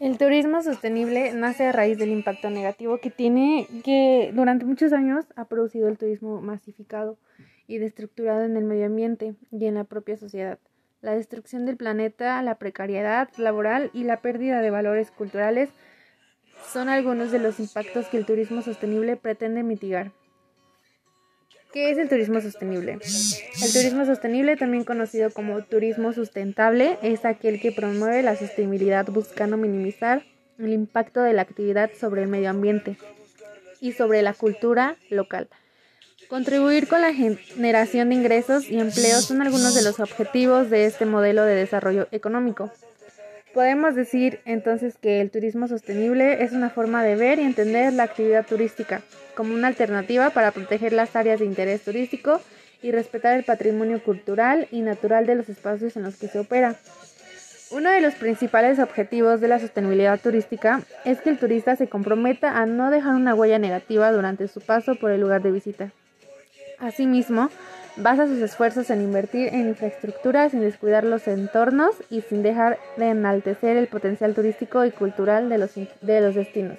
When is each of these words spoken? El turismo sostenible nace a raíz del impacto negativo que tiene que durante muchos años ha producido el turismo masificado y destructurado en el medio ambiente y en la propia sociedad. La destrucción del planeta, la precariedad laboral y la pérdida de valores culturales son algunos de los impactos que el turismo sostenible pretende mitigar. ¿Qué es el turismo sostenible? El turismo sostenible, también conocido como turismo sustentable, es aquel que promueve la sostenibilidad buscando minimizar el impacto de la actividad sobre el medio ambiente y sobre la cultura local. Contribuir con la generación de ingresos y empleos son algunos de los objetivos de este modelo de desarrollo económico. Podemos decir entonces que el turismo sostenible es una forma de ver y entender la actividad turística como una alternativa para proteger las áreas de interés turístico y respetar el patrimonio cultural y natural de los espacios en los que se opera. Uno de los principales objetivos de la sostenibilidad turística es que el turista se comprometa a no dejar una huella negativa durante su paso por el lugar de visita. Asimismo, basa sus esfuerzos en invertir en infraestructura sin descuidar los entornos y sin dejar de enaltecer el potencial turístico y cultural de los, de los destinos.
El 0.00 0.16
turismo 0.16 0.62
sostenible 0.62 1.34
nace 1.34 1.66
a 1.66 1.72
raíz 1.72 1.98
del 1.98 2.08
impacto 2.08 2.48
negativo 2.48 2.96
que 2.96 3.10
tiene 3.10 3.66
que 3.84 4.32
durante 4.34 4.64
muchos 4.64 4.94
años 4.94 5.26
ha 5.36 5.44
producido 5.44 5.88
el 5.88 5.98
turismo 5.98 6.40
masificado 6.40 7.18
y 7.66 7.76
destructurado 7.76 8.44
en 8.44 8.56
el 8.56 8.64
medio 8.64 8.86
ambiente 8.86 9.34
y 9.52 9.66
en 9.66 9.74
la 9.74 9.84
propia 9.84 10.16
sociedad. 10.16 10.58
La 11.02 11.12
destrucción 11.12 11.66
del 11.66 11.76
planeta, 11.76 12.42
la 12.42 12.54
precariedad 12.54 13.28
laboral 13.36 13.90
y 13.92 14.04
la 14.04 14.22
pérdida 14.22 14.62
de 14.62 14.70
valores 14.70 15.10
culturales 15.10 15.68
son 16.72 16.88
algunos 16.88 17.30
de 17.30 17.38
los 17.38 17.60
impactos 17.60 18.06
que 18.06 18.16
el 18.16 18.24
turismo 18.24 18.62
sostenible 18.62 19.18
pretende 19.18 19.62
mitigar. 19.62 20.12
¿Qué 21.72 21.90
es 21.90 21.98
el 21.98 22.08
turismo 22.08 22.40
sostenible? 22.40 22.94
El 22.94 23.72
turismo 23.72 24.04
sostenible, 24.04 24.56
también 24.56 24.82
conocido 24.82 25.30
como 25.30 25.62
turismo 25.62 26.12
sustentable, 26.12 26.98
es 27.02 27.24
aquel 27.24 27.60
que 27.60 27.70
promueve 27.70 28.24
la 28.24 28.34
sostenibilidad 28.34 29.06
buscando 29.06 29.56
minimizar 29.56 30.24
el 30.58 30.72
impacto 30.72 31.20
de 31.22 31.32
la 31.32 31.42
actividad 31.42 31.90
sobre 31.98 32.22
el 32.22 32.28
medio 32.28 32.50
ambiente 32.50 32.98
y 33.80 33.92
sobre 33.92 34.22
la 34.22 34.34
cultura 34.34 34.96
local. 35.10 35.48
Contribuir 36.28 36.88
con 36.88 37.02
la 37.02 37.14
generación 37.14 38.08
de 38.08 38.16
ingresos 38.16 38.68
y 38.68 38.78
empleos 38.78 39.24
son 39.24 39.40
algunos 39.40 39.74
de 39.74 39.82
los 39.82 40.00
objetivos 40.00 40.70
de 40.70 40.86
este 40.86 41.06
modelo 41.06 41.44
de 41.44 41.54
desarrollo 41.54 42.08
económico. 42.10 42.70
Podemos 43.54 43.96
decir 43.96 44.40
entonces 44.44 44.94
que 44.96 45.20
el 45.20 45.30
turismo 45.30 45.66
sostenible 45.66 46.44
es 46.44 46.52
una 46.52 46.70
forma 46.70 47.02
de 47.02 47.16
ver 47.16 47.40
y 47.40 47.42
entender 47.42 47.92
la 47.92 48.04
actividad 48.04 48.46
turística 48.46 49.02
como 49.34 49.54
una 49.54 49.66
alternativa 49.66 50.30
para 50.30 50.52
proteger 50.52 50.92
las 50.92 51.16
áreas 51.16 51.40
de 51.40 51.46
interés 51.46 51.82
turístico 51.82 52.40
y 52.80 52.92
respetar 52.92 53.36
el 53.36 53.44
patrimonio 53.44 54.02
cultural 54.04 54.68
y 54.70 54.82
natural 54.82 55.26
de 55.26 55.34
los 55.34 55.48
espacios 55.48 55.96
en 55.96 56.04
los 56.04 56.16
que 56.16 56.28
se 56.28 56.38
opera. 56.38 56.76
Uno 57.72 57.90
de 57.90 58.00
los 58.00 58.14
principales 58.14 58.78
objetivos 58.78 59.40
de 59.40 59.48
la 59.48 59.58
sostenibilidad 59.58 60.20
turística 60.20 60.82
es 61.04 61.20
que 61.20 61.30
el 61.30 61.38
turista 61.38 61.74
se 61.74 61.88
comprometa 61.88 62.56
a 62.56 62.66
no 62.66 62.90
dejar 62.90 63.14
una 63.14 63.34
huella 63.34 63.58
negativa 63.58 64.12
durante 64.12 64.46
su 64.48 64.60
paso 64.60 64.94
por 64.94 65.10
el 65.10 65.20
lugar 65.20 65.42
de 65.42 65.50
visita. 65.50 65.92
Asimismo, 66.78 67.50
basa 67.96 68.26
sus 68.26 68.40
esfuerzos 68.40 68.90
en 68.90 69.02
invertir 69.02 69.48
en 69.48 69.68
infraestructura 69.68 70.48
sin 70.48 70.60
descuidar 70.60 71.04
los 71.04 71.26
entornos 71.28 71.94
y 72.10 72.22
sin 72.22 72.42
dejar 72.42 72.78
de 72.96 73.10
enaltecer 73.10 73.76
el 73.76 73.86
potencial 73.86 74.34
turístico 74.34 74.84
y 74.84 74.90
cultural 74.90 75.48
de 75.48 75.58
los, 75.58 75.74
de 75.74 76.20
los 76.20 76.34
destinos. 76.34 76.78